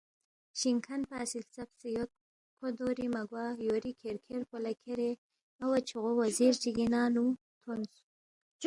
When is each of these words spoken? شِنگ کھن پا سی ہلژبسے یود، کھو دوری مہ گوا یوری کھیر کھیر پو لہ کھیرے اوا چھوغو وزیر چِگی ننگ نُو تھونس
شِنگ 0.59 0.79
کھن 0.85 1.01
پا 1.09 1.19
سی 1.29 1.37
ہلژبسے 1.43 1.89
یود، 1.95 2.11
کھو 2.57 2.67
دوری 2.77 3.07
مہ 3.13 3.21
گوا 3.29 3.45
یوری 3.65 3.91
کھیر 3.99 4.15
کھیر 4.25 4.41
پو 4.49 4.55
لہ 4.63 4.71
کھیرے 4.81 5.11
اوا 5.63 5.77
چھوغو 5.87 6.11
وزیر 6.21 6.53
چِگی 6.61 6.85
ننگ 6.91 7.11
نُو 7.15 7.25
تھونس 7.61 7.93